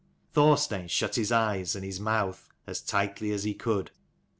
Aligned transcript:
Thor 0.33 0.57
stein 0.57 0.87
shut 0.87 1.13
his 1.13 1.31
eyes 1.31 1.75
and 1.75 1.85
his 1.85 1.99
mouth 1.99 2.49
as 2.65 2.81
tightly 2.81 3.29
as 3.31 3.43
he 3.43 3.53
could. 3.53 3.91